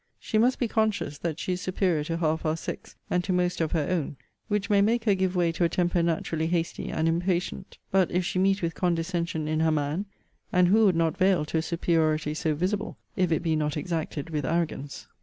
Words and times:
She 0.19 0.39
must 0.39 0.57
be 0.57 0.67
conscious, 0.67 1.19
that 1.19 1.37
she 1.37 1.53
is 1.53 1.61
superior 1.61 2.03
to 2.05 2.17
half 2.17 2.43
our 2.43 2.57
sex, 2.57 2.95
and 3.11 3.23
to 3.23 3.31
most 3.31 3.61
of 3.61 3.73
her 3.73 3.85
own; 3.87 4.17
which 4.47 4.67
may 4.67 4.81
make 4.81 5.03
her 5.03 5.13
give 5.13 5.35
way 5.35 5.51
to 5.51 5.63
a 5.63 5.69
temper 5.69 6.01
naturally 6.01 6.47
hasty 6.47 6.89
and 6.89 7.07
impatient; 7.07 7.77
but, 7.91 8.09
if 8.09 8.25
she 8.25 8.39
meet 8.39 8.63
with 8.63 8.73
condescension 8.73 9.47
in 9.47 9.59
her 9.59 9.69
man, 9.69 10.07
[and 10.51 10.69
who 10.69 10.85
would 10.85 10.95
not 10.95 11.17
veil 11.19 11.45
to 11.45 11.59
a 11.59 11.61
superiority 11.61 12.33
so 12.33 12.55
visible, 12.55 12.97
if 13.15 13.31
it 13.31 13.43
be 13.43 13.55
not 13.55 13.77
exacted 13.77 14.31
with 14.31 14.43
arrogance? 14.43 15.05